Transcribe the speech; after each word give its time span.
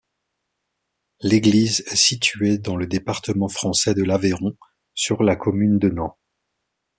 L'église 1.21 1.81
est 1.81 1.95
située 1.95 2.57
dans 2.57 2.75
le 2.75 2.87
département 2.87 3.49
français 3.49 3.93
de 3.93 4.03
l'Aveyron, 4.03 4.57
sur 4.95 5.21
la 5.21 5.35
commune 5.35 5.77
de 5.77 5.89
Nant. 5.89 6.17